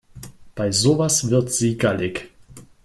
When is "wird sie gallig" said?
1.29-2.31